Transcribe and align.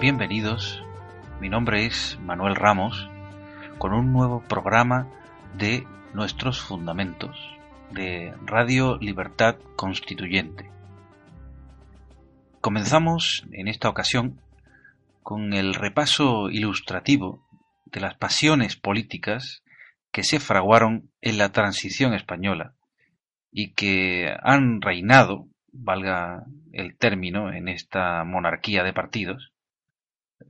Bienvenidos, 0.00 0.82
mi 1.42 1.50
nombre 1.50 1.84
es 1.84 2.18
Manuel 2.22 2.56
Ramos 2.56 3.10
con 3.76 3.92
un 3.92 4.14
nuevo 4.14 4.42
programa 4.48 5.10
de 5.58 5.86
nuestros 6.14 6.58
fundamentos 6.58 7.36
de 7.90 8.32
Radio 8.46 8.96
Libertad 8.96 9.56
Constituyente. 9.76 10.70
Comenzamos 12.62 13.44
en 13.52 13.68
esta 13.68 13.90
ocasión 13.90 14.40
con 15.22 15.52
el 15.52 15.74
repaso 15.74 16.48
ilustrativo 16.48 17.46
de 17.84 18.00
las 18.00 18.14
pasiones 18.14 18.76
políticas 18.76 19.62
que 20.10 20.24
se 20.24 20.40
fraguaron 20.40 21.10
en 21.20 21.36
la 21.36 21.52
transición 21.52 22.14
española 22.14 22.72
y 23.52 23.74
que 23.74 24.34
han 24.42 24.80
reinado, 24.80 25.46
valga 25.74 26.46
el 26.72 26.96
término, 26.96 27.52
en 27.52 27.68
esta 27.68 28.24
monarquía 28.24 28.82
de 28.82 28.94
partidos, 28.94 29.52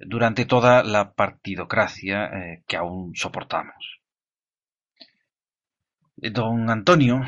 durante 0.06 0.46
toda 0.46 0.82
la 0.82 1.12
partidocracia 1.12 2.26
eh, 2.26 2.62
que 2.66 2.76
aún 2.76 3.14
soportamos. 3.14 4.00
Don 6.16 6.68
Antonio 6.68 7.22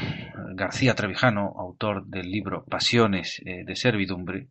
García 0.55 0.95
Trevijano, 0.95 1.55
autor 1.59 2.07
del 2.07 2.31
libro 2.31 2.65
Pasiones 2.65 3.41
eh, 3.45 3.65
de 3.65 3.77
Servidumbre, 3.77 4.49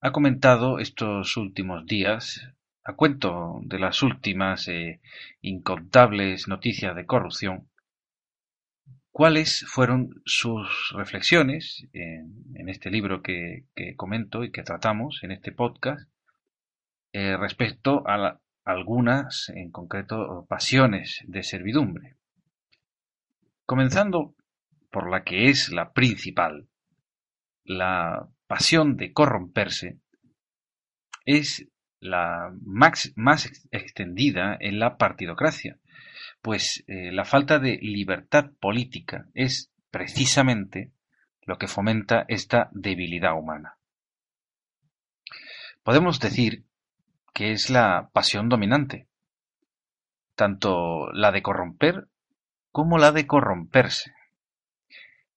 ha 0.00 0.12
comentado 0.12 0.78
estos 0.78 1.36
últimos 1.36 1.84
días, 1.84 2.40
a 2.84 2.94
cuento 2.94 3.60
de 3.62 3.78
las 3.78 4.02
últimas 4.02 4.66
eh, 4.68 5.00
incontables 5.42 6.48
noticias 6.48 6.96
de 6.96 7.04
corrupción, 7.04 7.68
cuáles 9.10 9.66
fueron 9.68 10.22
sus 10.24 10.92
reflexiones 10.94 11.86
en, 11.92 12.68
este 12.68 12.90
libro 12.90 13.20
que, 13.20 13.66
comento 13.96 14.44
y 14.44 14.50
que 14.50 14.62
tratamos 14.62 15.20
en 15.22 15.32
este 15.32 15.52
podcast 15.52 16.08
eh, 17.12 17.36
respecto 17.36 18.02
a 18.06 18.40
algunas, 18.64 19.48
en 19.54 19.70
concreto, 19.70 20.46
pasiones 20.48 21.22
de 21.26 21.42
servidumbre. 21.42 22.16
Comenzando 23.66 24.34
por 24.90 25.10
la 25.10 25.22
que 25.24 25.48
es 25.48 25.70
la 25.70 25.92
principal, 25.92 26.68
la 27.64 28.28
pasión 28.46 28.96
de 28.96 29.12
corromperse, 29.12 29.98
es 31.24 31.66
la 32.00 32.52
más, 32.64 33.12
extendida 33.70 34.56
en 34.58 34.78
la 34.78 34.96
partidocracia, 34.96 35.78
pues 36.42 36.82
eh, 36.86 37.12
la 37.12 37.24
falta 37.24 37.58
de 37.58 37.78
libertad 37.82 38.50
política 38.58 39.26
es 39.34 39.70
precisamente 39.90 40.92
lo 41.42 41.58
que 41.58 41.66
fomenta 41.66 42.24
esta 42.28 42.70
debilidad 42.72 43.38
humana. 43.38 43.76
Podemos 45.82 46.20
decir 46.20 46.64
que 47.32 47.52
es 47.52 47.70
la 47.70 48.10
pasión 48.12 48.48
dominante, 48.48 49.08
tanto 50.34 51.12
la 51.12 51.32
de 51.32 51.42
corromper 51.42 52.08
como 52.70 52.98
la 52.98 53.12
de 53.12 53.26
corromperse. 53.26 54.12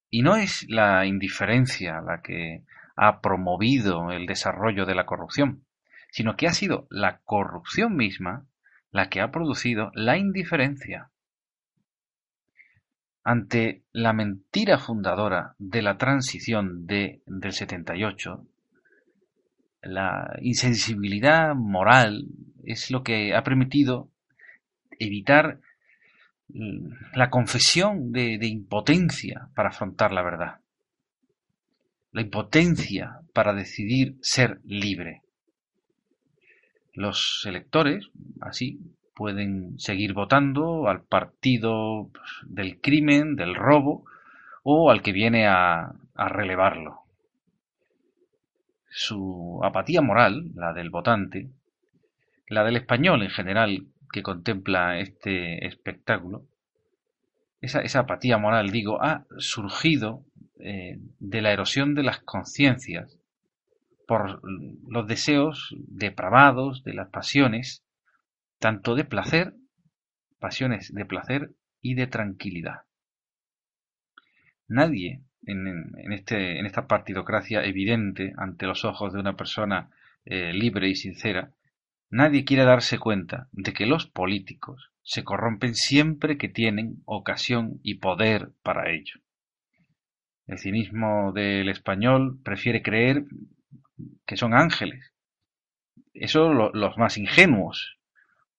Y 0.10 0.22
no 0.22 0.36
es 0.36 0.66
la 0.70 1.06
indiferencia 1.06 2.02
la 2.02 2.22
que 2.22 2.64
ha 2.96 3.22
promovido 3.22 4.12
el 4.12 4.26
desarrollo 4.26 4.86
de 4.86 4.96
la 4.96 5.06
corrupción, 5.06 5.66
sino 6.12 6.36
que 6.36 6.48
ha 6.48 6.54
sido 6.54 6.88
la 6.90 7.22
corrupción 7.24 7.96
misma 7.96 8.46
la 8.92 9.10
que 9.10 9.22
ha 9.22 9.32
producido 9.32 9.92
la 9.96 10.18
indiferencia. 10.18 11.10
Ante 13.24 13.84
la 13.92 14.14
mentira 14.14 14.78
fundadora 14.78 15.56
de 15.58 15.82
la 15.82 15.98
transición 15.98 16.86
de, 16.86 17.24
del 17.26 17.54
78, 17.54 18.46
la 19.84 20.38
insensibilidad 20.42 21.56
moral 21.56 22.28
es 22.64 22.92
lo 22.92 23.04
que 23.04 23.36
ha 23.36 23.44
permitido 23.44 24.10
evitar 25.00 25.60
la 27.14 27.30
confesión 27.30 28.12
de, 28.12 28.38
de, 28.38 28.48
impotencia 28.48 29.50
para 29.56 29.70
afrontar 29.70 30.12
la 30.12 30.22
verdad, 30.22 30.60
la 32.12 32.22
impotencia 32.22 33.22
para 33.34 33.54
decidir 33.54 34.18
ser 34.22 34.60
libre. 34.64 35.22
Los 36.94 37.44
electores, 37.46 38.10
así, 38.40 38.80
pueden 39.16 39.80
seguir 39.80 40.14
votando 40.14 40.88
al 40.88 41.04
partido 41.04 42.10
del 42.46 42.80
crimen, 42.80 43.36
del 43.36 43.56
robo, 43.56 44.06
o 44.64 44.90
al 44.90 45.02
que 45.02 45.12
viene 45.12 45.48
a, 45.48 45.94
relevarlo. 46.16 47.03
Su 48.96 49.60
apatía 49.64 50.04
moral, 50.04 50.52
la 50.54 50.72
del 50.72 50.92
votante, 50.92 51.50
la 52.48 52.64
del 52.64 52.76
español 52.76 53.24
en 53.24 53.32
general 53.32 53.88
que 54.12 54.22
contempla 54.22 55.00
este 55.00 55.66
espectáculo, 55.66 56.46
esa, 57.60 58.00
apatía 58.00 58.38
moral, 58.38 58.70
digo, 58.70 59.02
ha 59.02 59.26
surgido 59.40 60.24
eh, 60.60 61.00
de 61.18 61.42
la 61.42 61.52
erosión 61.52 61.96
de 61.96 62.04
las 62.04 62.20
conciencias 62.20 63.18
por 64.08 64.42
los 64.44 65.08
deseos 65.08 65.76
depravados 65.88 66.84
de 66.84 66.94
las 66.94 67.10
pasiones, 67.10 67.84
tanto 68.60 68.94
de 68.94 69.06
placer, 69.06 69.56
pasiones 70.38 70.94
de 70.94 71.06
placer 71.06 71.56
y 71.82 71.96
de 71.96 72.06
tranquilidad. 72.06 72.82
Nadie 74.68 75.24
en, 75.46 76.14
este, 76.14 76.60
en 76.60 76.66
esta 76.66 76.88
partidocracia 76.88 77.64
evidente 77.64 78.34
ante 78.38 78.66
los 78.66 78.86
ojos 78.86 79.14
de 79.14 79.20
una 79.20 79.36
persona 79.36 79.90
eh, 80.26 80.54
libre 80.54 80.90
y 80.90 80.96
sincera, 80.96 81.52
nadie 82.10 82.46
quiere 82.46 82.64
darse 82.64 82.98
cuenta 83.00 83.48
de 83.52 83.74
que 83.74 83.86
los 83.86 84.06
políticos 84.06 84.92
se 85.04 85.24
corrompen 85.24 85.76
siempre 85.76 86.38
que 86.38 86.48
tienen 86.48 87.02
ocasión 87.06 87.80
y 87.84 87.96
poder 87.96 88.52
para 88.64 88.92
ello. 88.92 89.20
El 90.48 90.60
cinismo 90.60 91.32
del 91.34 91.70
español 91.70 92.40
prefiere 92.44 92.82
creer 92.82 93.26
que 94.26 94.38
son 94.38 94.54
ángeles. 94.54 95.14
Eso 96.14 96.54
los 96.54 96.98
más 96.98 97.18
ingenuos. 97.18 97.98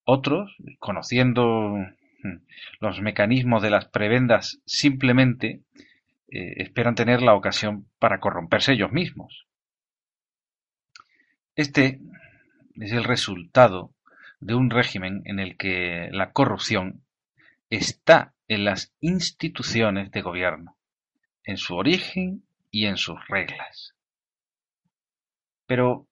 Otros, 0.03 0.55
conociendo 0.79 1.75
mm, 2.23 2.35
los 2.79 3.01
mecanismos 3.01 3.63
de 3.63 3.69
las 3.69 3.85
prebendas, 3.85 4.61
simplemente 4.65 5.61
eh, 6.35 6.61
esperan 6.63 6.95
tener 6.95 7.21
la 7.21 7.33
ocasión 7.33 7.87
para 7.97 8.19
corromperse 8.19 8.73
ellos 8.73 8.91
mismos. 8.91 9.47
Este 11.55 12.01
es 12.75 12.91
el 12.91 13.05
resultado 13.05 13.93
de 14.41 14.53
un 14.53 14.69
régimen 14.69 15.21
en 15.23 15.39
el 15.39 15.55
que 15.55 16.09
la 16.11 16.33
corrupción 16.33 17.05
está 17.69 18.33
en 18.49 18.65
las 18.65 18.93
instituciones 18.99 20.11
de 20.11 20.21
gobierno, 20.21 20.77
en 21.45 21.55
su 21.55 21.75
origen 21.75 22.43
y 22.69 22.87
en 22.87 22.97
sus 22.97 23.17
reglas. 23.29 23.95
Pero 25.65 26.05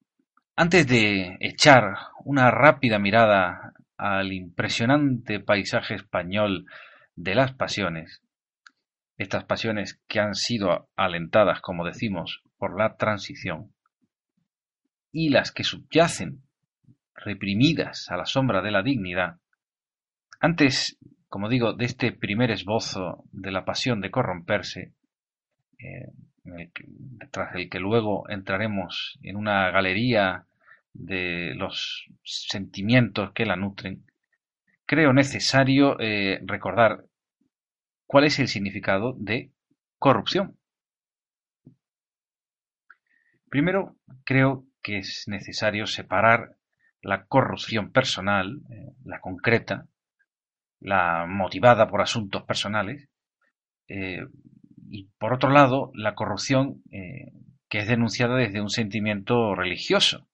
antes 0.56 0.88
de 0.88 1.36
echar 1.42 1.98
una 2.24 2.50
rápida 2.50 2.98
mirada 2.98 3.74
al 3.98 4.32
impresionante 4.32 5.42
paisaje 5.42 5.96
español 5.96 6.66
de 7.18 7.36
las 7.36 7.52
pasiones, 7.52 8.24
estas 9.24 9.46
pasiones 9.46 10.00
que 10.08 10.20
han 10.20 10.36
sido 10.36 10.90
alentadas, 10.96 11.62
como 11.62 11.86
decimos, 11.86 12.44
por 12.58 12.78
la 12.78 12.96
transición, 12.96 13.74
y 15.12 15.30
las 15.30 15.52
que 15.52 15.64
subyacen, 15.64 16.44
reprimidas 17.16 18.10
a 18.10 18.18
la 18.18 18.26
sombra 18.26 18.62
de 18.62 18.72
la 18.72 18.84
dignidad, 18.84 19.38
antes, 20.40 20.98
como 21.30 21.50
digo, 21.50 21.74
de 21.74 21.86
este 21.86 22.12
primer 22.12 22.52
esbozo 22.52 23.24
de 23.32 23.52
la 23.52 23.66
pasión 23.66 24.02
de 24.02 24.12
corromperse, 24.12 24.94
eh, 25.80 26.12
tras 27.32 27.56
el 27.56 27.70
que 27.70 27.80
luego 27.80 28.30
entraremos 28.30 29.18
en 29.22 29.38
una 29.38 29.72
galería 29.72 30.46
de 30.94 31.54
los 31.56 32.08
sentimientos 32.24 33.32
que 33.32 33.46
la 33.46 33.56
nutren, 33.56 34.06
creo 34.86 35.14
necesario 35.14 36.00
eh, 36.00 36.40
recordar 36.44 37.06
cuál 38.06 38.26
es 38.26 38.40
el 38.40 38.48
significado 38.48 39.16
de 39.18 39.52
corrupción. 40.00 40.58
Primero, 43.50 43.96
creo 44.24 44.66
que 44.82 44.98
es 44.98 45.26
necesario 45.28 45.88
separar 45.88 46.58
la 47.02 47.26
corrupción 47.26 47.92
personal, 47.92 48.62
eh, 48.70 48.94
la 49.04 49.20
concreta, 49.20 49.88
la 50.80 51.26
motivada 51.28 51.88
por 51.88 52.02
asuntos 52.02 52.44
personales, 52.44 53.10
eh, 53.88 54.26
y 54.90 55.10
por 55.18 55.34
otro 55.34 55.50
lado, 55.50 55.92
la 55.94 56.16
corrupción 56.16 56.82
eh, 56.92 57.32
que 57.70 57.80
es 57.80 57.88
denunciada 57.88 58.36
desde 58.36 58.62
un 58.62 58.70
sentimiento 58.70 59.56
religioso. 59.56 60.28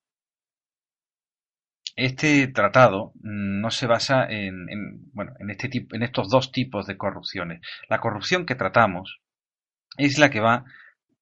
Este 2.02 2.48
tratado 2.48 3.12
no 3.20 3.72
se 3.72 3.86
basa 3.86 4.26
en, 4.26 5.12
bueno, 5.12 5.34
en, 5.38 5.50
este 5.50 5.68
tipo, 5.68 5.98
en 5.98 6.04
estos 6.04 6.30
dos 6.30 6.54
tipos 6.54 6.88
de 6.88 6.96
corrupciones. 6.96 7.60
La 7.90 8.00
corrupción 8.00 8.46
que 8.46 8.56
tratamos 8.56 9.20
es 9.98 10.18
la 10.18 10.30
que 10.30 10.40
va 10.40 10.64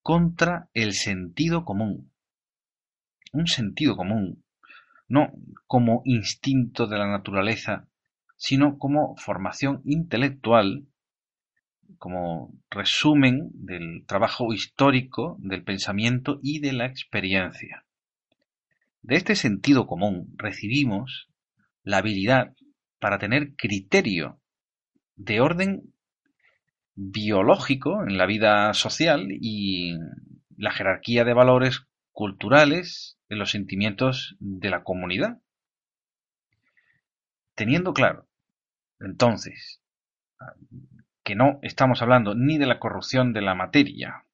contra 0.04 0.70
el 0.76 0.94
sentido 0.94 1.66
común. 1.66 2.12
Un 3.34 3.48
sentido 3.48 3.98
común, 3.98 4.44
no 5.08 5.32
como 5.66 6.04
instinto 6.06 6.86
de 6.86 7.00
la 7.00 7.08
naturaleza, 7.08 7.88
sino 8.36 8.78
como 8.78 9.16
formación 9.18 9.82
intelectual, 9.84 10.86
como 11.98 12.54
resumen 12.70 13.50
del 13.52 14.06
trabajo 14.06 14.54
histórico, 14.54 15.38
del 15.40 15.64
pensamiento 15.64 16.40
y 16.44 16.60
de 16.60 16.74
la 16.74 16.86
experiencia. 16.86 17.87
De 19.08 19.16
este 19.16 19.38
sentido 19.38 19.88
común 19.88 20.34
recibimos 20.36 21.30
la 21.82 22.00
habilidad 22.00 22.54
para 23.00 23.20
tener 23.20 23.56
criterio 23.56 24.42
de 25.16 25.40
orden 25.40 25.94
biológico 26.94 28.04
en 28.06 28.18
la 28.18 28.26
vida 28.26 28.74
social 28.74 29.30
y 29.30 29.96
la 30.58 30.72
jerarquía 30.72 31.24
de 31.24 31.34
valores 31.34 31.88
culturales 32.12 33.18
en 33.30 33.40
los 33.40 33.52
sentimientos 33.52 34.36
de 34.42 34.72
la 34.72 34.84
comunidad. 34.84 35.38
Teniendo 37.56 37.94
claro, 37.94 38.28
entonces, 39.00 39.82
que 41.24 41.36
no 41.36 41.60
estamos 41.62 42.02
hablando 42.02 42.36
ni 42.36 42.58
de 42.58 42.66
la 42.66 42.78
corrupción 42.78 43.32
de 43.32 43.42
la 43.42 43.56
materia, 43.56 44.26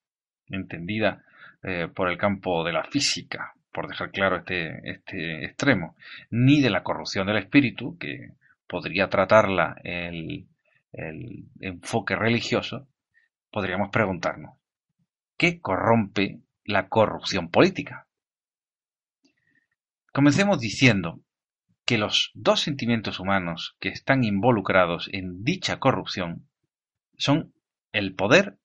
entendida 0.48 1.24
eh, 1.62 1.88
por 1.94 2.10
el 2.10 2.18
campo 2.18 2.64
de 2.64 2.74
la 2.74 2.86
física, 2.86 3.54
por 3.74 3.88
dejar 3.88 4.12
claro 4.12 4.38
este, 4.38 4.90
este 4.90 5.46
extremo, 5.46 5.96
ni 6.30 6.62
de 6.62 6.70
la 6.70 6.84
corrupción 6.84 7.28
del 7.28 7.38
espíritu, 7.38 7.98
que 7.98 8.32
podría 8.68 9.10
tratarla 9.10 9.76
el, 9.84 10.48
el 10.92 11.46
enfoque 11.60 12.16
religioso, 12.16 12.88
podríamos 13.52 13.90
preguntarnos, 13.90 14.58
¿qué 15.38 15.60
corrompe 15.60 16.42
la 16.64 16.88
corrupción 16.88 17.50
política? 17.50 18.08
Comencemos 20.14 20.60
diciendo 20.60 21.22
que 21.86 21.98
los 21.98 22.32
dos 22.34 22.62
sentimientos 22.62 23.20
humanos 23.20 23.76
que 23.80 23.90
están 23.90 24.24
involucrados 24.24 25.10
en 25.12 25.44
dicha 25.44 25.80
corrupción 25.80 26.48
son 27.18 27.54
el 27.92 28.16
poder 28.16 28.58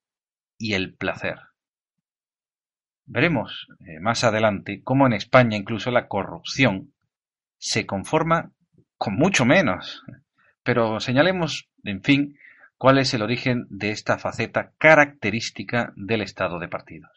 y 0.58 0.74
el 0.74 0.94
placer. 0.94 1.47
Veremos 3.10 3.66
eh, 3.80 4.00
más 4.00 4.22
adelante 4.22 4.82
cómo 4.84 5.06
en 5.06 5.14
España 5.14 5.56
incluso 5.56 5.90
la 5.90 6.08
corrupción 6.08 6.92
se 7.56 7.86
conforma 7.86 8.52
con 8.98 9.16
mucho 9.16 9.46
menos. 9.46 10.04
Pero 10.62 11.00
señalemos, 11.00 11.70
en 11.84 12.02
fin, 12.02 12.38
cuál 12.76 12.98
es 12.98 13.14
el 13.14 13.22
origen 13.22 13.66
de 13.70 13.92
esta 13.92 14.18
faceta 14.18 14.72
característica 14.76 15.94
del 15.96 16.20
Estado 16.20 16.58
de 16.58 16.68
partidos. 16.68 17.10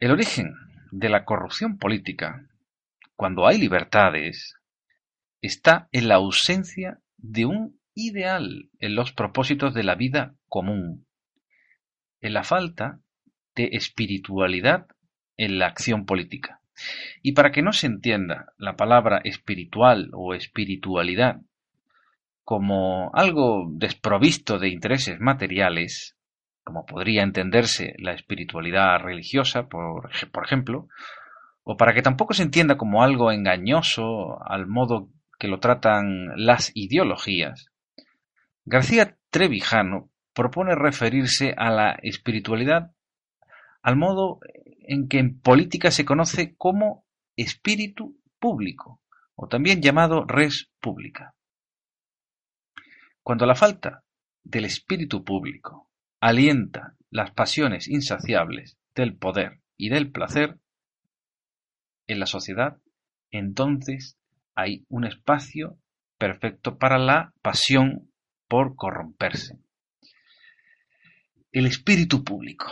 El 0.00 0.12
origen 0.12 0.54
de 0.90 1.10
la 1.10 1.26
corrupción 1.26 1.76
política, 1.76 2.46
cuando 3.14 3.46
hay 3.46 3.58
libertades, 3.58 4.54
está 5.42 5.88
en 5.92 6.08
la 6.08 6.14
ausencia 6.14 7.00
de 7.18 7.44
un 7.44 7.78
ideal 7.94 8.70
en 8.78 8.94
los 8.94 9.12
propósitos 9.12 9.74
de 9.74 9.82
la 9.82 9.96
vida 9.96 10.34
común, 10.48 11.07
en 12.20 12.34
la 12.34 12.44
falta 12.44 13.00
de 13.54 13.70
espiritualidad 13.72 14.86
en 15.36 15.58
la 15.58 15.66
acción 15.66 16.04
política. 16.04 16.60
Y 17.22 17.32
para 17.32 17.50
que 17.50 17.62
no 17.62 17.72
se 17.72 17.86
entienda 17.86 18.52
la 18.56 18.76
palabra 18.76 19.20
espiritual 19.24 20.10
o 20.12 20.34
espiritualidad 20.34 21.40
como 22.44 23.10
algo 23.14 23.66
desprovisto 23.70 24.58
de 24.58 24.68
intereses 24.68 25.20
materiales, 25.20 26.16
como 26.64 26.86
podría 26.86 27.22
entenderse 27.22 27.94
la 27.98 28.12
espiritualidad 28.12 29.00
religiosa, 29.00 29.68
por, 29.68 30.10
por 30.32 30.44
ejemplo, 30.44 30.88
o 31.62 31.76
para 31.76 31.92
que 31.92 32.02
tampoco 32.02 32.32
se 32.32 32.44
entienda 32.44 32.78
como 32.78 33.02
algo 33.02 33.30
engañoso 33.32 34.42
al 34.44 34.66
modo 34.66 35.10
que 35.38 35.48
lo 35.48 35.60
tratan 35.60 36.28
las 36.36 36.72
ideologías, 36.74 37.70
García 38.64 39.16
Trevijano 39.30 40.10
propone 40.38 40.76
referirse 40.76 41.52
a 41.56 41.68
la 41.68 41.98
espiritualidad 42.00 42.92
al 43.82 43.96
modo 43.96 44.38
en 44.86 45.08
que 45.08 45.18
en 45.18 45.40
política 45.40 45.90
se 45.90 46.04
conoce 46.04 46.54
como 46.56 47.04
espíritu 47.34 48.20
público, 48.38 49.00
o 49.34 49.48
también 49.48 49.82
llamado 49.82 50.24
res 50.26 50.70
pública. 50.80 51.34
Cuando 53.24 53.46
la 53.46 53.56
falta 53.56 54.04
del 54.44 54.66
espíritu 54.66 55.24
público 55.24 55.90
alienta 56.20 56.94
las 57.10 57.32
pasiones 57.32 57.88
insaciables 57.88 58.78
del 58.94 59.16
poder 59.16 59.60
y 59.76 59.88
del 59.88 60.12
placer 60.12 60.60
en 62.06 62.20
la 62.20 62.26
sociedad, 62.26 62.78
entonces 63.32 64.16
hay 64.54 64.86
un 64.88 65.04
espacio 65.04 65.80
perfecto 66.16 66.78
para 66.78 66.98
la 66.98 67.34
pasión 67.42 68.12
por 68.46 68.76
corromperse. 68.76 69.58
El 71.50 71.66
espíritu 71.66 72.24
público. 72.24 72.66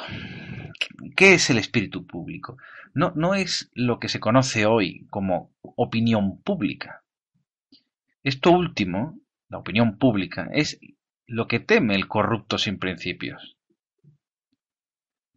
¿Qué 1.16 1.34
es 1.34 1.48
el 1.48 1.58
espíritu 1.58 2.06
público? 2.06 2.58
No, 2.92 3.12
no 3.16 3.34
es 3.34 3.70
lo 3.74 3.98
que 3.98 4.08
se 4.08 4.20
conoce 4.20 4.66
hoy 4.66 5.06
como 5.08 5.54
opinión 5.62 6.42
pública. 6.42 7.02
Esto 8.22 8.50
último, 8.50 9.18
la 9.48 9.58
opinión 9.58 9.96
pública, 9.96 10.50
es 10.52 10.78
lo 11.26 11.48
que 11.48 11.58
teme 11.60 11.94
el 11.94 12.06
corrupto 12.06 12.58
sin 12.58 12.78
principios. 12.78 13.56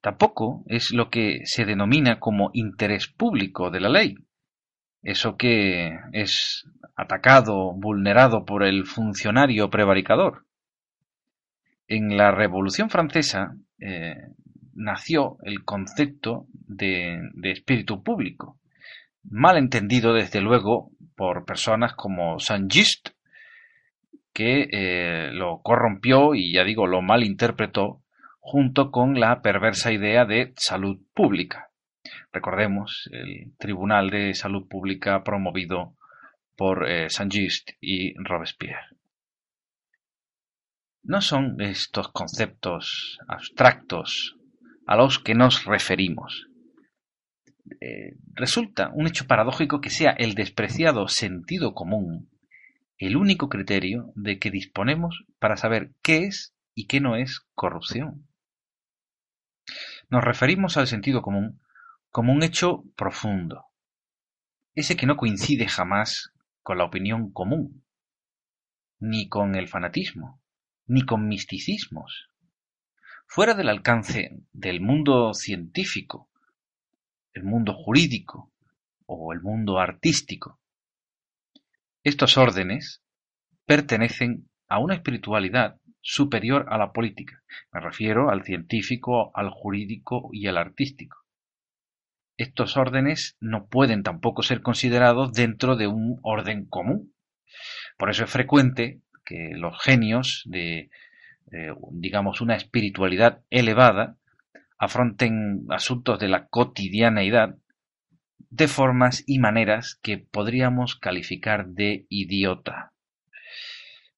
Tampoco 0.01 0.63
es 0.67 0.91
lo 0.91 1.09
que 1.09 1.41
se 1.45 1.65
denomina 1.65 2.19
como 2.19 2.51
interés 2.53 3.07
público 3.07 3.71
de 3.71 3.79
la 3.79 3.89
ley, 3.89 4.15
eso 5.01 5.37
que 5.37 5.97
es 6.11 6.65
atacado, 6.95 7.73
vulnerado 7.73 8.45
por 8.45 8.63
el 8.63 8.85
funcionario 8.85 9.69
prevaricador. 9.69 10.45
En 11.89 12.17
la 12.17 12.29
Revolución 12.29 12.91
Francesa 12.91 13.55
eh, 13.79 14.27
nació 14.75 15.37
el 15.41 15.65
concepto 15.65 16.45
de, 16.53 17.19
espíritu 17.45 18.03
público, 18.03 18.59
mal 19.23 19.57
entendido 19.57 20.13
desde 20.13 20.39
luego 20.39 20.91
por 21.15 21.45
personas 21.45 21.93
como 21.95 22.39
Saint-Just, 22.39 23.09
que 24.31 24.67
eh, 24.71 25.31
lo 25.33 25.61
corrompió 25.63 26.35
y 26.35 26.53
ya 26.53 26.63
digo, 26.63 26.85
lo 26.85 27.01
malinterpretó 27.01 28.03
junto 28.39 28.91
con 28.91 29.19
la 29.19 29.41
perversa 29.41 29.91
idea 29.91 30.25
de 30.25 30.53
salud 30.57 30.99
pública. 31.15 31.71
Recordemos 32.31 33.09
el 33.11 33.57
Tribunal 33.57 34.11
de 34.11 34.35
Salud 34.35 34.67
Pública 34.67 35.23
promovido 35.23 35.95
por 36.55 36.87
eh, 36.87 37.09
Saint-Just 37.09 37.71
y 37.81 38.13
Robespierre. 38.23 38.98
No 41.03 41.21
son 41.21 41.59
estos 41.61 42.09
conceptos 42.09 43.19
abstractos 43.27 44.37
a 44.85 44.95
los 44.95 45.19
que 45.19 45.35
nos 45.35 45.65
referimos. 45.65 46.47
Eh, 47.81 48.17
resulta 48.33 48.91
un 48.93 49.07
hecho 49.07 49.27
paradójico 49.27 49.79
que 49.79 49.89
sea 49.89 50.11
el 50.11 50.33
despreciado 50.33 51.07
sentido 51.07 51.73
común 51.73 52.29
el 52.99 53.15
único 53.15 53.47
criterio 53.47 54.11
de 54.15 54.39
que 54.39 54.51
disponemos 54.51 55.23
para 55.39 55.55
saber 55.55 55.93
qué 56.03 56.25
es 56.25 56.53
y 56.75 56.85
qué 56.85 56.99
no 56.99 57.15
es 57.15 57.39
corrupción. 57.55 58.27
Nos 60.09 60.23
referimos 60.23 60.75
al 60.75 60.87
sentido 60.87 61.21
común 61.21 61.61
como 62.09 62.33
un 62.33 62.43
hecho 62.43 62.83
profundo, 62.97 63.65
ese 64.75 64.97
que 64.97 65.05
no 65.05 65.15
coincide 65.15 65.67
jamás 65.67 66.33
con 66.61 66.77
la 66.77 66.83
opinión 66.83 67.31
común, 67.31 67.85
ni 68.99 69.29
con 69.29 69.55
el 69.55 69.69
fanatismo, 69.69 70.38
ni 70.89 71.05
con 71.05 71.27
misticismos, 71.27 72.29
fuera 73.27 73.53
del 73.53 73.69
alcance 73.69 74.41
del 74.51 74.81
mundo 74.81 75.35
científico, 75.35 76.29
el 77.31 77.43
mundo 77.43 77.73
jurídico 77.73 78.51
o 79.05 79.31
el 79.31 79.41
mundo 79.41 79.77
artístico. 79.79 80.59
Estos 82.03 82.37
órdenes 82.37 83.03
pertenecen 83.65 84.49
a 84.67 84.79
una 84.79 84.95
espiritualidad 84.95 85.79
superior 86.01 86.65
a 86.69 86.77
la 86.79 86.91
política. 86.91 87.43
Me 87.71 87.81
refiero 87.81 88.31
al 88.31 88.43
científico, 88.43 89.31
al 89.35 89.51
jurídico 89.51 90.29
y 90.33 90.47
al 90.47 90.57
artístico. 90.57 91.17
estos 92.35 92.77
órdenes 92.77 93.35
no 93.41 93.67
pueden 93.67 94.01
tampoco 94.01 94.41
ser 94.41 94.61
considerados 94.61 95.33
dentro 95.33 95.75
de 95.75 95.87
un 95.87 96.19
orden 96.23 96.65
común. 96.65 97.13
Por 97.97 98.09
eso 98.09 98.23
es 98.23 98.31
frecuente 98.31 99.01
que 99.29 99.51
los 99.53 99.79
genios 99.79 100.41
de, 100.47 100.89
eh, 101.51 101.71
digamos, 101.91 102.41
una 102.41 102.55
espiritualidad 102.55 103.43
elevada 103.51 104.17
afronten 104.79 105.65
asuntos 105.69 106.17
de 106.17 106.29
la 106.29 106.47
cotidianeidad 106.47 107.55
de 108.49 108.67
formas 108.67 109.23
y 109.27 109.37
maneras 109.37 109.99
que 110.01 110.17
podríamos 110.17 110.95
calificar 110.95 111.67
de 111.67 112.07
idiota. 112.09 112.91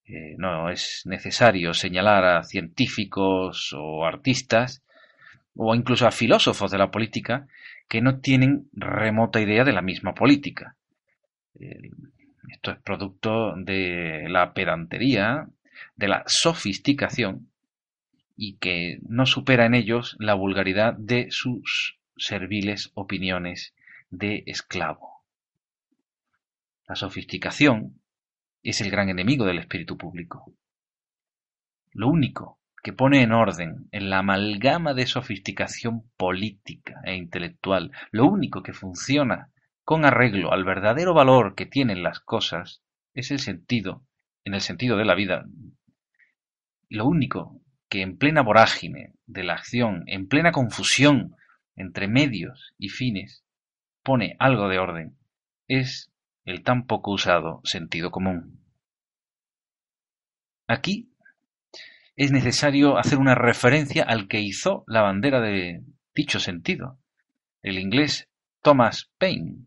Eh, 0.06 0.36
no 0.38 0.70
es 0.70 1.01
necesario 1.06 1.74
señalar 1.74 2.24
a 2.24 2.44
científicos 2.44 3.75
o 3.77 4.06
artistas 4.06 4.82
o 5.56 5.75
incluso 5.75 6.08
a 6.08 6.12
filósofos 6.12 6.72
de 6.72 6.77
la 6.77 6.89
política 6.89 7.48
que 7.89 8.01
no 8.01 8.22
tienen 8.22 8.70
remota 8.72 9.41
idea 9.41 9.65
de 9.65 9.74
la 9.74 9.82
misma 9.82 10.13
política. 10.13 10.77
Esto 12.50 12.71
es 12.71 12.79
producto 12.79 13.55
de 13.55 14.27
la 14.29 14.53
pedantería, 14.53 15.48
de 15.95 16.07
la 16.07 16.24
sofisticación 16.25 17.50
y 18.36 18.57
que 18.57 19.00
no 19.07 19.25
supera 19.25 19.65
en 19.65 19.75
ellos 19.75 20.15
la 20.19 20.33
vulgaridad 20.33 20.93
de 20.93 21.27
sus 21.29 22.00
serviles 22.17 22.91
opiniones 22.95 23.74
de 24.10 24.43
esclavo. 24.48 25.24
La 26.88 26.95
sofisticación 26.95 28.01
es 28.63 28.81
el 28.81 28.91
gran 28.91 29.10
enemigo 29.10 29.45
del 29.45 29.60
espíritu 29.60 29.98
público. 29.98 30.53
Lo 31.93 32.07
único 32.07 32.60
que 32.83 32.93
pone 32.93 33.21
en 33.21 33.31
orden 33.31 33.88
en 33.91 34.10
la 34.10 34.19
amalgama 34.19 34.93
de 34.93 35.05
sofisticación 35.05 36.03
política 36.17 37.00
e 37.03 37.15
intelectual, 37.15 37.91
lo 38.12 38.25
único 38.25 38.63
que 38.63 38.74
funciona 38.74 39.50
con 39.83 40.05
arreglo 40.05 40.53
al 40.53 40.63
verdadero 40.63 41.13
valor 41.13 41.55
que 41.55 41.65
tienen 41.65 42.03
las 42.03 42.19
cosas, 42.19 42.81
es 43.13 43.31
el 43.31 43.39
sentido, 43.39 44.03
en 44.43 44.53
el 44.53 44.61
sentido 44.61 44.97
de 44.97 45.05
la 45.05 45.15
vida. 45.15 45.45
Lo 46.89 47.05
único 47.05 47.61
que 47.89 48.01
en 48.01 48.17
plena 48.17 48.41
vorágine 48.41 49.13
de 49.25 49.43
la 49.43 49.53
acción, 49.53 50.03
en 50.07 50.27
plena 50.27 50.51
confusión 50.51 51.35
entre 51.75 52.07
medios 52.07 52.73
y 52.77 52.89
fines, 52.89 53.43
pone 54.03 54.35
algo 54.39 54.69
de 54.69 54.79
orden, 54.79 55.17
es 55.67 56.11
el 56.45 56.63
tan 56.63 56.85
poco 56.85 57.11
usado 57.11 57.61
sentido 57.63 58.11
común. 58.11 58.59
Aquí 60.67 61.11
es 62.15 62.31
necesario 62.31 62.97
hacer 62.97 63.19
una 63.19 63.35
referencia 63.35 64.03
al 64.03 64.27
que 64.27 64.39
hizo 64.39 64.83
la 64.88 65.01
bandera 65.01 65.41
de 65.41 65.83
dicho 66.13 66.39
sentido, 66.39 67.00
el 67.61 67.77
inglés 67.77 68.29
Thomas 68.61 69.11
Paine, 69.17 69.65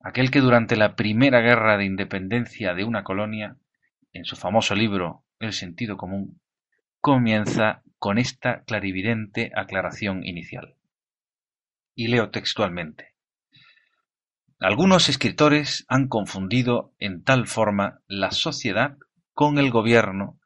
aquel 0.00 0.30
que 0.30 0.40
durante 0.40 0.76
la 0.76 0.96
primera 0.96 1.40
guerra 1.40 1.76
de 1.76 1.84
independencia 1.84 2.74
de 2.74 2.84
una 2.84 3.04
colonia, 3.04 3.56
en 4.12 4.24
su 4.24 4.36
famoso 4.36 4.74
libro 4.74 5.24
El 5.38 5.52
sentido 5.52 5.96
común, 5.96 6.40
comienza 7.00 7.82
con 7.98 8.18
esta 8.18 8.62
clarividente 8.64 9.52
aclaración 9.54 10.24
inicial. 10.24 10.76
Y 11.94 12.08
leo 12.08 12.30
textualmente. 12.30 13.14
Algunos 14.58 15.08
escritores 15.08 15.84
han 15.88 16.08
confundido 16.08 16.92
en 16.98 17.22
tal 17.22 17.46
forma 17.46 18.00
la 18.06 18.30
sociedad 18.30 18.96
con 19.32 19.58
el 19.58 19.70
gobierno 19.70 20.38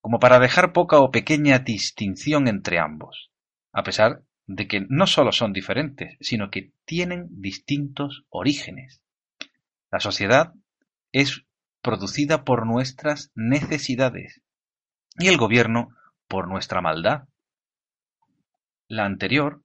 como 0.00 0.18
para 0.18 0.38
dejar 0.38 0.74
poca 0.74 0.98
o 0.98 1.10
pequeña 1.10 1.60
distinción 1.60 2.46
entre 2.46 2.78
ambos, 2.78 3.30
a 3.72 3.82
pesar 3.82 4.22
de 4.46 4.68
que 4.68 4.86
no 4.88 5.06
solo 5.06 5.32
son 5.32 5.52
diferentes, 5.52 6.16
sino 6.20 6.50
que 6.50 6.72
tienen 6.84 7.28
distintos 7.30 8.24
orígenes. 8.28 9.02
La 9.90 10.00
sociedad 10.00 10.52
es 11.12 11.44
producida 11.80 12.44
por 12.44 12.66
nuestras 12.66 13.30
necesidades 13.34 14.42
y 15.18 15.28
el 15.28 15.36
gobierno 15.36 15.94
por 16.28 16.48
nuestra 16.48 16.80
maldad. 16.80 17.28
La 18.88 19.04
anterior 19.04 19.62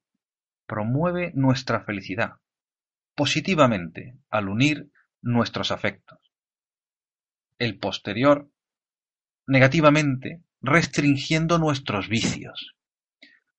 promueve 0.65 1.31
nuestra 1.33 1.81
felicidad 1.81 2.33
positivamente 3.15 4.15
al 4.29 4.47
unir 4.47 4.91
nuestros 5.21 5.71
afectos. 5.71 6.19
El 7.57 7.77
posterior, 7.77 8.49
negativamente, 9.45 10.41
restringiendo 10.61 11.57
nuestros 11.57 12.07
vicios. 12.07 12.75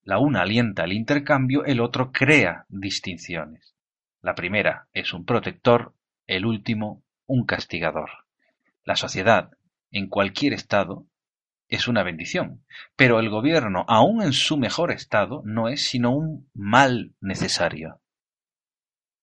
La 0.03 0.19
una 0.19 0.43
alienta 0.43 0.85
el 0.85 0.93
intercambio, 0.93 1.65
el 1.65 1.81
otro 1.81 2.13
crea 2.13 2.67
distinciones. 2.69 3.75
La 4.23 4.35
primera 4.35 4.89
es 4.93 5.13
un 5.13 5.25
protector, 5.25 5.95
el 6.27 6.47
último 6.47 7.03
un 7.27 7.45
castigador. 7.45 8.11
La 8.85 8.97
sociedad, 8.97 9.51
en 9.91 10.09
cualquier 10.09 10.53
estado, 10.53 11.07
es 11.69 11.87
una 11.87 12.03
bendición, 12.03 12.65
pero 12.97 13.21
el 13.21 13.31
gobierno, 13.31 13.85
aun 13.89 14.23
en 14.23 14.33
su 14.33 14.57
mejor 14.57 14.91
estado, 14.91 15.43
no 15.45 15.69
es 15.69 15.85
sino 15.85 16.11
un 16.11 16.51
mal 16.55 17.15
necesario 17.21 18.01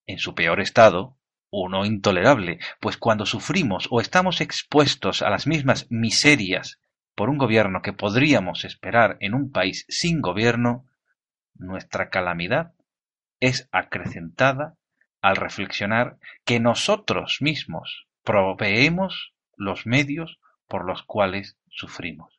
en 0.07 0.17
su 0.17 0.34
peor 0.34 0.60
estado, 0.62 1.17
uno 1.51 1.86
intolerable, 1.86 2.60
pues 2.79 2.98
cuando 2.98 3.25
sufrimos 3.25 3.88
o 3.91 4.01
estamos 4.01 4.41
expuestos 4.41 5.22
a 5.22 5.29
las 5.29 5.46
mismas 5.48 5.88
miserias 5.89 6.79
por 7.17 7.31
un 7.31 7.39
gobierno 7.39 7.81
que 7.81 7.93
podríamos 7.93 8.63
esperar 8.63 9.17
en 9.21 9.33
un 9.33 9.51
país 9.51 9.86
sin 9.89 10.21
gobierno, 10.21 10.86
nuestra 11.55 12.09
calamidad 12.12 12.74
es 13.39 13.67
acrecentada 13.71 14.75
al 15.19 15.36
reflexionar 15.36 16.17
que 16.45 16.59
nosotros 16.59 17.39
mismos 17.41 18.05
proveemos 18.24 19.33
los 19.55 19.88
medios 19.88 20.38
por 20.67 20.86
los 20.86 21.01
cuales 21.01 21.57
sufrimos. 21.69 22.31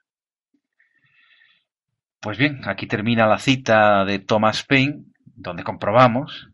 Pues 2.20 2.38
bien, 2.38 2.60
aquí 2.68 2.86
termina 2.86 3.26
la 3.26 3.40
cita 3.40 4.04
de 4.04 4.20
Thomas 4.20 4.62
Paine, 4.62 5.06
donde 5.24 5.64
comprobamos 5.64 6.50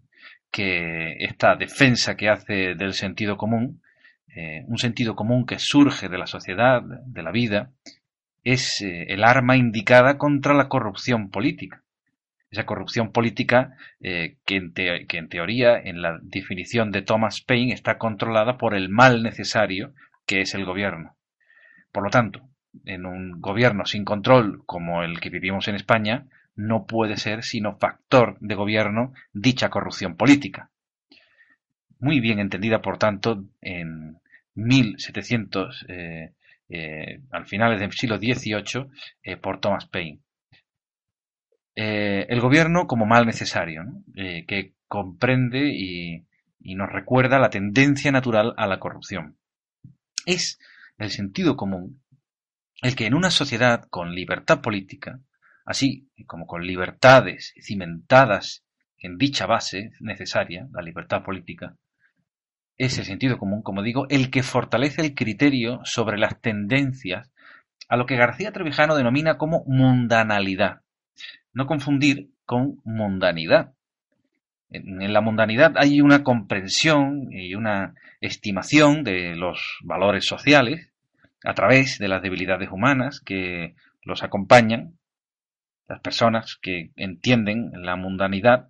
que 0.51 1.17
esta 1.19 1.57
defensa 1.57 2.17
que 2.17 2.31
hace 2.31 2.75
del 2.75 2.95
sentido 2.95 3.37
común, 3.37 3.83
eh, 4.35 4.65
un 4.67 4.79
sentido 4.79 5.15
común 5.15 5.45
que 5.45 5.59
surge 5.59 6.09
de 6.09 6.17
la 6.17 6.27
sociedad, 6.27 6.81
de 6.83 7.23
la 7.23 7.31
vida, 7.31 7.71
es 8.45 8.83
eh, 8.83 9.07
el 9.09 9.25
arma 9.25 9.57
indicada 9.57 10.19
contra 10.19 10.55
la 10.55 10.69
corrupción 10.69 11.31
política. 11.31 11.83
Esa 12.51 12.67
corrupción 12.67 13.11
política 13.11 13.77
eh, 14.01 14.37
que, 14.45 14.57
en 14.57 15.29
teoría, 15.29 15.77
en 15.77 16.03
la 16.03 16.21
definición 16.23 16.93
de 16.93 17.03
Thomas 17.03 17.41
Paine, 17.41 17.75
está 17.75 17.99
controlada 17.99 18.59
por 18.59 18.75
el 18.75 18.91
mal 18.91 19.25
necesario 19.25 19.93
que 20.25 20.43
es 20.43 20.55
el 20.55 20.65
gobierno. 20.65 21.17
Por 21.91 22.05
lo 22.05 22.11
tanto, 22.11 22.49
en 22.85 23.07
un 23.07 23.41
gobierno 23.41 23.87
sin 23.87 24.05
control 24.05 24.63
como 24.67 25.03
el 25.03 25.19
que 25.21 25.31
vivimos 25.31 25.67
en 25.67 25.75
España, 25.75 26.27
no 26.55 26.87
puede 26.87 27.17
ser 27.17 27.43
sino 27.43 27.77
factor 27.77 28.37
de 28.41 28.55
gobierno 28.55 29.13
dicha 29.33 29.71
corrupción 29.71 30.17
política. 30.17 30.71
Muy 31.99 32.21
bien 32.21 32.39
entendida, 32.39 32.81
por 32.81 32.99
tanto, 32.99 33.45
en 33.61 34.19
1700, 34.55 35.87
eh, 35.89 36.33
eh, 36.75 37.21
al 37.31 37.47
finales 37.47 37.81
del 37.81 37.93
siglo 37.93 38.19
XVIII, 38.19 38.87
eh, 39.23 39.37
por 39.37 39.61
Thomas 39.61 39.87
Paine. 39.87 40.21
el 41.77 42.41
gobierno 42.41 42.87
como 42.87 43.05
mal 43.05 43.27
necesario, 43.27 43.83
que 44.15 44.75
comprende 44.87 45.73
y 45.75 46.75
nos 46.77 46.91
recuerda 46.91 47.39
la 47.39 47.51
tendencia 47.51 48.13
natural 48.13 48.55
a 48.57 48.67
la 48.67 48.79
corrupción. 48.79 49.37
Es 50.25 50.59
el 50.99 51.11
sentido 51.11 51.57
común 51.57 52.01
el 52.83 52.95
que 52.95 53.07
en 53.07 53.15
una 53.15 53.31
sociedad 53.31 53.87
con 53.91 54.15
libertad 54.15 54.61
política 54.61 55.21
así 55.65 56.11
como 56.27 56.47
con 56.47 56.67
libertades 56.67 57.55
cimentadas 57.61 58.65
en 58.99 59.19
dicha 59.19 59.47
base 59.47 59.91
necesaria, 60.01 60.69
la 60.73 60.83
libertad 60.83 61.23
política, 61.23 61.77
es 62.77 62.99
el 62.99 63.05
sentido 63.05 63.39
común, 63.39 63.63
como 63.63 63.83
digo, 63.83 64.07
el 64.09 64.31
que 64.31 64.43
fortalece 64.43 65.03
el 65.03 65.15
criterio 65.15 65.81
sobre 65.85 66.19
las 66.19 66.41
tendencias 66.41 67.31
a 67.89 67.97
lo 67.97 68.07
que 68.07 68.17
García 68.17 68.53
Trevijano 68.53 68.97
denomina 68.97 69.37
como 69.37 69.65
mundanalidad. 69.67 70.81
No 71.53 71.67
confundir 71.67 72.31
con 72.45 72.81
mundanidad. 72.85 73.75
En 74.71 75.13
la 75.13 75.21
mundanidad 75.21 75.75
hay 75.77 76.01
una 76.01 76.25
comprensión 76.25 77.29
y 77.31 77.55
una 77.55 77.95
estimación 78.21 79.05
de 79.05 79.37
los 79.37 79.79
valores 79.85 80.27
sociales 80.27 80.91
a 81.45 81.55
través 81.55 81.99
de 81.99 82.09
las 82.09 82.23
debilidades 82.23 82.71
humanas 82.73 83.21
que 83.21 83.77
los 84.03 84.23
acompañan 84.25 84.95
las 85.87 86.01
personas 86.01 86.59
que 86.61 86.91
entienden 86.97 87.71
la 87.75 87.97
mundanidad 87.97 88.67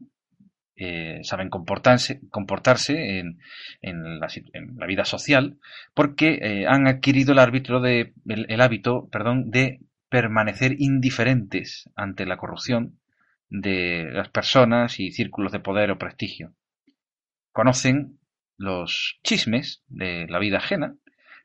eh, 0.76 1.20
saben 1.22 1.50
comportarse, 1.50 2.20
comportarse 2.30 3.18
en, 3.20 3.38
en, 3.80 4.18
la, 4.18 4.86
vida 4.86 5.04
social 5.04 5.58
porque 5.94 6.38
eh, 6.42 6.66
han 6.66 6.88
adquirido 6.88 7.32
el, 7.32 7.38
árbitro 7.38 7.80
de, 7.80 8.12
el, 8.26 8.60
hábito 8.60 9.08
perdón, 9.10 9.50
de 9.50 9.80
permanecer 10.08 10.74
indiferentes 10.78 11.90
ante 11.94 12.26
la 12.26 12.36
corrupción 12.36 12.98
de 13.48 14.10
las 14.10 14.30
personas 14.30 14.98
y 14.98 15.12
círculos 15.12 15.52
de 15.52 15.60
poder 15.60 15.92
o 15.92 15.98
prestigio. 15.98 16.54
Conocen 17.52 18.18
los 18.56 19.20
chismes 19.22 19.84
de 19.86 20.26
la 20.28 20.40
vida 20.40 20.58
ajena, 20.58 20.96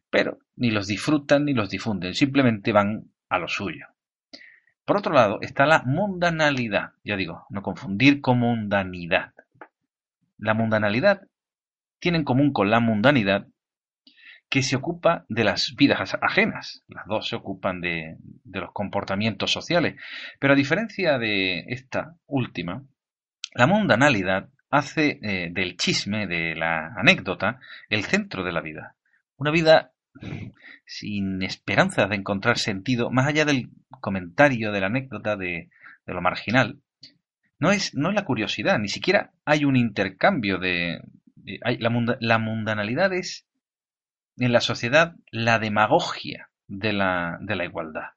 pero 0.10 0.40
ni 0.56 0.72
los 0.72 0.88
disfrutan 0.88 1.46
ni 1.46 1.54
los 1.54 1.70
difunden, 1.70 2.16
simplemente 2.16 2.72
van 2.72 3.12
a 3.30 3.38
lo 3.38 3.48
suyo. 3.48 3.86
Por 4.90 4.98
otro 4.98 5.14
lado 5.14 5.38
está 5.42 5.68
la 5.68 5.84
mundanalidad, 5.86 6.94
ya 7.04 7.16
digo, 7.16 7.46
no 7.52 7.62
confundir 7.62 8.22
con 8.22 8.40
mundanidad. 8.40 9.36
La 10.40 10.56
mundanalidad 10.56 11.28
tiene 12.00 12.18
en 12.18 12.24
común 12.24 12.52
con 12.52 12.72
la 12.72 12.80
mundanidad 12.80 13.46
que 14.50 14.64
se 14.64 14.76
ocupa 14.76 15.28
de 15.30 15.44
las 15.44 15.76
vidas 15.76 16.18
ajenas. 16.20 16.84
Las 16.88 17.06
dos 17.06 17.28
se 17.28 17.36
ocupan 17.36 17.82
de, 17.82 18.18
los 18.46 18.72
comportamientos 18.72 19.52
sociales. 19.52 19.94
Pero 20.40 20.54
a 20.54 20.56
diferencia 20.56 21.20
de 21.20 21.66
esta 21.68 22.16
última, 22.26 22.82
la 23.54 23.68
mundanalidad 23.68 24.50
hace 24.72 25.20
eh, 25.22 25.52
del 25.52 25.78
chisme, 25.78 26.26
de 26.26 26.56
la 26.56 26.96
anécdota, 26.98 27.60
el 27.90 28.06
centro 28.06 28.44
de 28.44 28.54
la 28.54 28.62
vida. 28.62 28.96
Una 29.38 29.52
vida 29.52 29.92
sin 30.86 31.44
esperanza 31.44 32.08
de 32.08 32.16
encontrar 32.16 32.58
sentido, 32.58 33.12
más 33.12 33.28
allá 33.28 33.46
del 33.46 33.70
comentario, 34.02 34.72
de 34.72 34.82
la 34.82 34.88
anécdota, 34.88 35.36
de, 35.36 35.70
lo 36.06 36.22
marginal. 36.22 36.80
No 37.60 37.72
es, 37.72 37.94
no 37.94 38.10
es 38.10 38.16
la 38.16 38.26
curiosidad, 38.26 38.80
ni 38.80 38.88
siquiera 38.88 39.32
hay 39.46 39.66
un 39.66 39.76
intercambio 39.76 40.58
de... 40.58 41.02
la, 41.46 42.40
mundanalidad 42.40 43.14
es 43.14 43.46
en 44.38 44.54
la 44.54 44.62
sociedad 44.62 45.16
la 45.32 45.60
demagogia 45.60 46.50
de 46.68 46.94
la, 46.94 47.40
igualdad, 47.64 48.12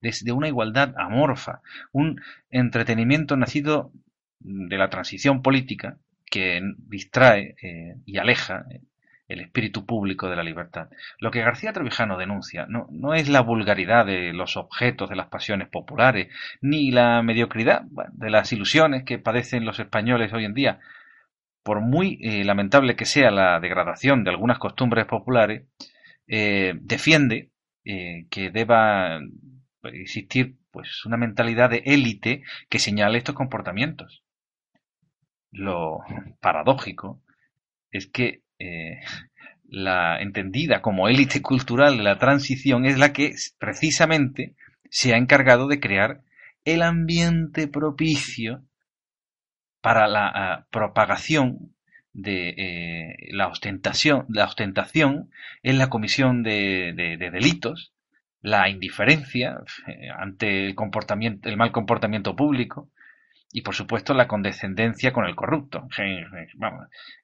desde 0.00 0.32
una 0.32 0.48
igualdad 0.48 0.94
amorfa, 0.96 1.60
un 1.92 2.20
entretenimiento 2.50 3.36
nacido 3.36 3.92
de 4.40 4.78
la 4.78 4.90
transición 4.90 5.42
política 5.42 5.98
que 6.26 6.60
distrae 6.78 7.56
eh, 7.62 7.96
y 8.06 8.18
aleja 8.18 8.64
el 9.28 9.40
espíritu 9.40 9.86
público 9.86 10.28
de 10.28 10.36
la 10.36 10.42
libertad. 10.42 10.88
Lo 11.18 11.30
que 11.30 11.40
García 11.40 11.72
Trevijano 11.72 12.18
denuncia 12.18 12.66
no, 12.68 12.86
no, 12.90 13.14
es 13.14 13.28
la 13.28 13.40
vulgaridad 13.40 14.06
de 14.06 14.32
los 14.32 14.56
objetos 14.56 15.08
de 15.08 15.16
las 15.16 15.28
pasiones 15.28 15.68
populares, 15.68 16.28
ni 16.60 16.90
la 16.90 17.22
mediocridad 17.22 17.82
de 18.12 18.30
las 18.30 18.52
ilusiones 18.52 19.04
que 19.04 19.18
padecen 19.18 19.64
los 19.64 19.78
españoles 19.78 20.32
hoy 20.32 20.44
en 20.44 20.54
día, 20.54 20.80
por 21.62 21.80
muy 21.80 22.18
eh, 22.22 22.44
lamentable 22.44 22.96
que 22.96 23.06
sea 23.06 23.30
la 23.30 23.58
degradación 23.60 24.24
de 24.24 24.30
algunas 24.30 24.58
costumbres 24.58 25.06
populares, 25.06 25.64
eh, 26.26 26.74
defiende 26.80 27.50
eh, 27.84 28.26
que 28.30 28.50
deba 28.50 29.20
existir 29.84 30.56
pues 30.70 31.04
una 31.06 31.16
mentalidad 31.16 31.70
de 31.70 31.82
élite 31.86 32.42
que 32.68 32.78
señale 32.78 33.18
estos 33.18 33.34
comportamientos. 33.34 34.22
Lo 35.50 36.00
paradójico 36.40 37.22
es 37.90 38.08
que 38.08 38.43
la 39.68 40.20
entendida 40.20 40.80
como 40.80 41.08
élite 41.08 41.42
cultural 41.42 41.96
de 41.96 42.04
la 42.04 42.18
transición 42.18 42.84
es 42.86 42.98
la 42.98 43.12
que 43.12 43.34
precisamente 43.58 44.54
se 44.90 45.12
ha 45.12 45.16
encargado 45.16 45.66
de 45.66 45.80
crear 45.80 46.22
el 46.64 46.82
ambiente 46.82 47.68
propicio 47.68 48.62
para 49.80 50.08
la 50.08 50.28
ah, 50.28 50.66
propagación 50.70 51.74
de 52.12 52.48
eh, 52.50 53.16
la 53.32 53.48
ostentación, 53.48 54.24
la 54.28 54.44
ostentación 54.44 55.30
en 55.62 55.78
la 55.78 55.90
comisión 55.90 56.42
de, 56.42 56.94
delitos, 57.18 57.92
la 58.40 58.68
indiferencia 58.70 59.58
eh, 59.88 60.08
ante 60.16 60.68
el 60.68 61.56
mal 61.56 61.72
comportamiento 61.72 62.36
público 62.36 62.88
y 63.54 63.62
por 63.62 63.74
supuesto 63.74 64.12
la 64.12 64.26
condescendencia 64.26 65.12
con 65.12 65.24
el 65.24 65.34
corrupto. 65.34 65.86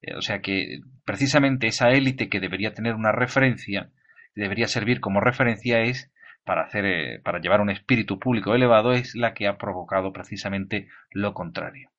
Eh, 0.00 0.14
o 0.16 0.22
sea 0.22 0.40
que 0.40 0.78
precisamente 1.04 1.66
esa 1.66 1.90
élite 1.90 2.28
que 2.28 2.40
debería 2.40 2.72
tener 2.72 2.94
una 2.94 3.12
referencia, 3.12 3.90
debería 4.34 4.68
servir 4.68 5.00
como 5.00 5.20
referencia 5.20 5.80
es 5.80 6.10
para 6.44 6.62
hacer, 6.62 7.20
para 7.22 7.40
llevar 7.40 7.60
un 7.60 7.70
espíritu 7.70 8.18
público 8.18 8.54
elevado 8.54 8.92
es 8.92 9.14
la 9.14 9.34
que 9.34 9.48
ha 9.48 9.58
provocado 9.58 10.12
precisamente 10.12 10.88
lo 11.10 11.34
contrario 11.34 11.90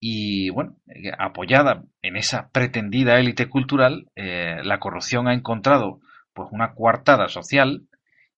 y 0.00 0.50
bueno, 0.50 0.76
eh, 0.86 1.10
apoyada 1.18 1.84
en 2.02 2.16
esa 2.16 2.50
pretendida 2.50 3.18
élite 3.18 3.48
cultural, 3.48 4.06
eh, 4.14 4.60
la 4.62 4.78
corrupción 4.78 5.28
ha 5.28 5.34
encontrado 5.34 6.00
pues 6.32 6.48
una 6.52 6.74
coartada 6.74 7.28
social 7.28 7.88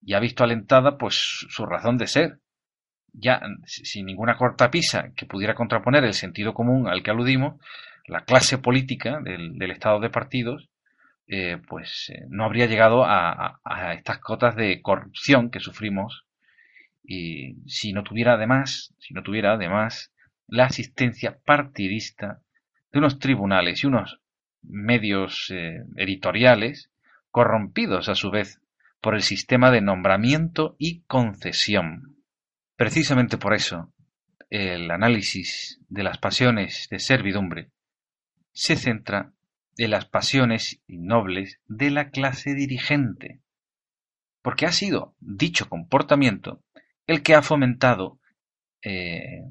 y 0.00 0.14
ha 0.14 0.20
visto 0.20 0.42
alentada 0.42 0.96
pues 0.96 1.46
su 1.48 1.66
razón 1.66 1.98
de 1.98 2.06
ser. 2.06 2.38
Ya 3.12 3.40
sin 3.64 4.06
ninguna 4.06 4.36
cortapisa 4.36 5.12
que 5.16 5.26
pudiera 5.26 5.54
contraponer 5.54 6.04
el 6.04 6.14
sentido 6.14 6.54
común 6.54 6.88
al 6.88 7.02
que 7.02 7.10
aludimos, 7.10 7.60
la 8.06 8.24
clase 8.24 8.58
política 8.58 9.20
del, 9.20 9.70
estado 9.70 10.00
de 10.00 10.10
partidos 10.10 10.68
eh, 11.26 11.58
pues 11.68 12.12
no 12.28 12.44
habría 12.44 12.66
llegado 12.66 13.04
a, 13.04 13.60
a, 13.62 13.94
estas 13.94 14.18
cotas 14.18 14.56
de 14.56 14.82
corrupción 14.82 15.50
que 15.50 15.60
sufrimos 15.60 16.24
y 17.04 17.54
si 17.66 17.92
no 17.92 18.02
tuviera 18.02 18.34
además, 18.34 18.94
si 18.98 19.14
no 19.14 19.22
tuviera 19.22 19.52
además 19.52 20.12
la 20.48 20.64
asistencia 20.64 21.38
partidista 21.44 22.40
de 22.92 22.98
unos 22.98 23.20
tribunales 23.20 23.84
y 23.84 23.86
unos 23.86 24.20
medios 24.62 25.50
eh, 25.50 25.84
editoriales 25.96 26.90
corrompidos 27.30 28.08
a 28.08 28.14
su 28.14 28.30
vez 28.30 28.60
por 29.00 29.14
el 29.14 29.22
sistema 29.22 29.70
de 29.70 29.80
nombramiento 29.80 30.76
y 30.78 31.02
concesión. 31.02 32.19
Precisamente 32.80 33.36
por 33.36 33.52
eso, 33.52 33.92
el 34.48 34.90
análisis 34.90 35.78
de 35.90 36.02
las 36.02 36.16
pasiones 36.16 36.88
de 36.90 36.98
servidumbre 36.98 37.68
se 38.54 38.74
centra 38.74 39.34
en 39.76 39.90
las 39.90 40.06
pasiones 40.06 40.80
nobles 40.88 41.60
de 41.66 41.90
la 41.90 42.08
clase 42.08 42.54
dirigente, 42.54 43.42
porque 44.40 44.64
ha 44.64 44.72
sido 44.72 45.14
dicho 45.20 45.68
comportamiento 45.68 46.62
el 47.06 47.22
que 47.22 47.34
ha 47.34 47.42
fomentado 47.42 48.18
eh, 48.80 49.42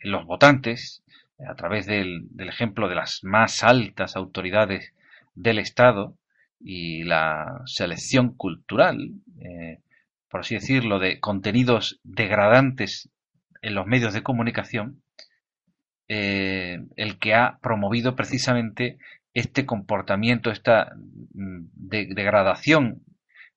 los 0.00 0.26
votantes, 0.26 1.04
a 1.38 1.54
través 1.54 1.86
del, 1.86 2.30
ejemplo 2.36 2.88
de 2.88 2.96
las 2.96 3.22
más 3.22 3.62
altas 3.62 4.16
autoridades 4.16 4.92
del 5.36 5.60
Estado 5.60 6.18
y 6.58 7.04
la 7.04 7.62
selección 7.64 8.34
cultural, 8.34 9.12
eh, 9.40 9.78
por 10.32 10.40
así 10.40 10.54
decirlo, 10.54 10.98
de 10.98 11.20
contenidos 11.20 12.00
degradantes 12.04 13.10
en 13.60 13.74
los 13.74 13.86
medios 13.86 14.14
de 14.14 14.22
comunicación, 14.22 15.02
eh, 16.08 16.78
el 16.96 17.18
que 17.18 17.34
ha 17.34 17.58
promovido 17.60 18.16
precisamente 18.16 18.96
este 19.34 19.66
comportamiento, 19.66 20.50
esta 20.50 20.94
mm, 21.34 21.66
degradación 22.14 23.02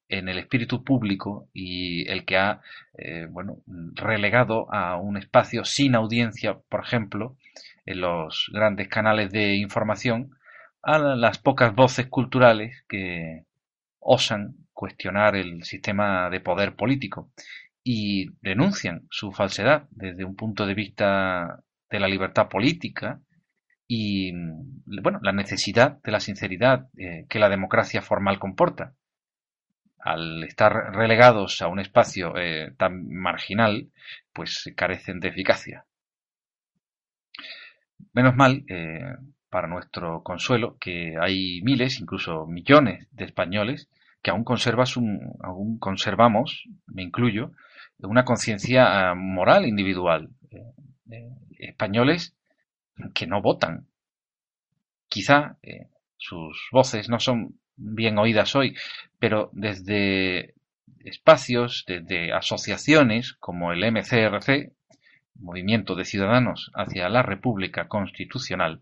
en 0.09 0.27
el 0.27 0.37
espíritu 0.37 0.83
público 0.83 1.47
y 1.53 2.09
el 2.11 2.25
que 2.25 2.37
ha 2.37 2.59
eh, 2.97 3.27
bueno, 3.29 3.61
relegado 3.93 4.71
a 4.73 4.97
un 4.97 5.15
espacio 5.15 5.63
sin 5.63 5.95
audiencia, 5.95 6.59
por 6.67 6.83
ejemplo, 6.83 7.37
en 7.85 8.01
los 8.01 8.51
grandes 8.53 8.89
canales 8.89 9.31
de 9.31 9.55
información, 9.55 10.31
a 10.83 10.99
las 10.99 11.37
pocas 11.37 11.73
voces 11.73 12.07
culturales 12.07 12.83
que 12.89 13.45
osan 14.05 14.55
cuestionar 14.71 15.35
el 15.35 15.63
sistema 15.63 16.29
de 16.29 16.39
poder 16.39 16.75
político 16.75 17.31
y 17.83 18.29
denuncian 18.41 19.07
su 19.09 19.31
falsedad 19.31 19.87
desde 19.89 20.23
un 20.23 20.35
punto 20.35 20.65
de 20.65 20.75
vista 20.75 21.63
de 21.89 21.99
la 21.99 22.07
libertad 22.07 22.47
política 22.47 23.19
y 23.87 24.31
bueno, 25.01 25.19
la 25.21 25.31
necesidad 25.31 26.01
de 26.03 26.11
la 26.11 26.19
sinceridad 26.19 26.87
eh, 26.97 27.25
que 27.29 27.39
la 27.39 27.49
democracia 27.49 28.01
formal 28.01 28.39
comporta 28.39 28.93
al 29.99 30.43
estar 30.43 30.71
relegados 30.93 31.63
a 31.63 31.67
un 31.67 31.79
espacio 31.79 32.37
eh, 32.37 32.73
tan 32.77 33.09
marginal, 33.09 33.89
pues 34.33 34.71
carecen 34.75 35.19
de 35.19 35.29
eficacia. 35.29 35.85
Menos 38.13 38.35
mal, 38.35 38.63
eh, 38.67 39.15
para 39.49 39.67
nuestro 39.67 40.21
consuelo, 40.21 40.77
que 40.79 41.15
hay 41.19 41.61
miles, 41.63 41.99
incluso 41.99 42.45
millones 42.45 43.07
de 43.11 43.25
españoles 43.25 43.89
que 44.25 44.31
aún, 44.31 44.43
conservas 44.43 44.97
un, 44.97 45.37
aún 45.43 45.77
conservamos, 45.77 46.67
me 46.87 47.03
incluyo, 47.03 47.51
una 47.99 48.25
conciencia 48.25 49.11
ah, 49.11 49.13
moral 49.13 49.67
individual. 49.67 50.31
Eh, 51.11 51.29
españoles 51.59 52.33
que 53.13 53.27
no 53.27 53.43
votan. 53.43 53.85
Quizá 55.09 55.57
sus 56.17 56.69
voces 56.71 57.07
no 57.07 57.19
son 57.19 57.59
bien 57.75 58.17
oídas 58.17 58.55
hoy, 58.55 58.75
pero 59.19 59.51
desde 59.53 60.55
espacios, 61.03 61.83
desde 61.85 62.33
asociaciones 62.33 63.33
como 63.33 63.73
el 63.73 63.91
MCRC, 63.91 64.73
Movimiento 65.35 65.93
de 65.93 66.05
Ciudadanos 66.05 66.71
hacia 66.73 67.09
la 67.09 67.21
República 67.21 67.87
Constitucional, 67.87 68.81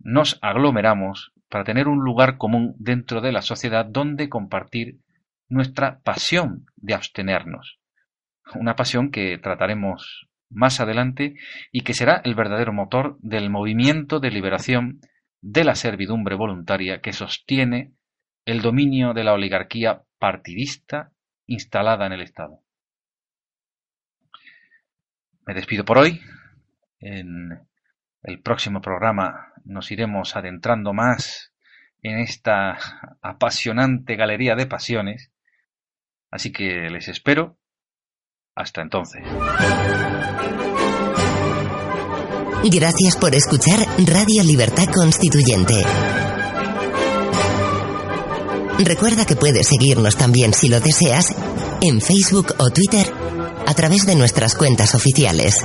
nos 0.00 0.36
aglomeramos 0.42 1.32
para 1.48 1.64
tener 1.64 1.88
un 1.88 2.00
lugar 2.04 2.36
común 2.36 2.74
dentro 2.78 3.20
de 3.20 3.32
la 3.32 3.42
sociedad 3.42 3.86
donde 3.86 4.28
compartir 4.28 4.98
nuestra 5.48 6.00
pasión 6.00 6.66
de 6.76 6.94
abstenernos. 6.94 7.78
una 8.54 8.76
pasión 8.76 9.10
que 9.10 9.36
trataremos 9.36 10.26
más 10.48 10.80
adelante 10.80 11.34
y 11.70 11.82
que 11.82 11.92
será 11.92 12.22
el 12.24 12.34
verdadero 12.34 12.72
motor 12.72 13.18
del 13.20 13.50
movimiento 13.50 14.20
de 14.20 14.30
liberación 14.30 15.00
de 15.42 15.64
la 15.64 15.74
servidumbre 15.74 16.34
voluntaria 16.34 17.00
que 17.00 17.12
sostiene 17.12 17.92
el 18.46 18.62
dominio 18.62 19.12
de 19.12 19.24
la 19.24 19.34
oligarquía 19.34 20.02
partidista 20.18 21.12
instalada 21.46 22.06
en 22.06 22.12
el 22.12 22.22
Estado. 22.22 22.60
Me 25.46 25.54
despido 25.54 25.84
por 25.84 25.98
hoy. 25.98 26.20
El 28.22 28.40
próximo 28.40 28.80
programa 28.80 29.52
nos 29.64 29.90
iremos 29.90 30.36
adentrando 30.36 30.92
más 30.92 31.52
en 32.02 32.18
esta 32.18 32.78
apasionante 33.22 34.16
galería 34.16 34.54
de 34.54 34.66
pasiones. 34.66 35.30
Así 36.30 36.52
que 36.52 36.88
les 36.90 37.08
espero. 37.08 37.58
Hasta 38.54 38.82
entonces. 38.82 39.22
Gracias 42.64 43.16
por 43.16 43.34
escuchar 43.34 43.78
Radio 44.04 44.42
Libertad 44.42 44.86
Constituyente. 44.92 45.74
Recuerda 48.80 49.24
que 49.24 49.36
puedes 49.36 49.68
seguirnos 49.68 50.16
también 50.16 50.52
si 50.52 50.68
lo 50.68 50.80
deseas 50.80 51.34
en 51.80 52.00
Facebook 52.00 52.54
o 52.58 52.70
Twitter 52.70 53.12
a 53.66 53.74
través 53.74 54.06
de 54.06 54.16
nuestras 54.16 54.54
cuentas 54.54 54.94
oficiales. 54.94 55.64